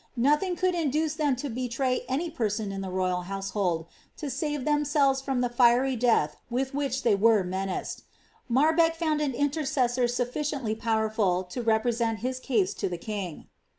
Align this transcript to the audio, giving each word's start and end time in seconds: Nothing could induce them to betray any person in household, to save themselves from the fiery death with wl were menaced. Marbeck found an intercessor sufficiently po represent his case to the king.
Nothing 0.17 0.55
could 0.55 0.73
induce 0.73 1.13
them 1.13 1.35
to 1.35 1.47
betray 1.47 2.05
any 2.09 2.31
person 2.31 2.71
in 2.71 2.81
household, 2.81 3.85
to 4.17 4.31
save 4.31 4.65
themselves 4.65 5.21
from 5.21 5.41
the 5.41 5.49
fiery 5.49 5.95
death 5.95 6.37
with 6.49 6.71
wl 6.73 7.19
were 7.19 7.43
menaced. 7.43 8.01
Marbeck 8.49 8.95
found 8.95 9.21
an 9.21 9.35
intercessor 9.35 10.07
sufficiently 10.07 10.73
po 10.73 11.11
represent 11.63 12.17
his 12.21 12.39
case 12.39 12.73
to 12.73 12.89
the 12.89 12.97
king. 12.97 13.45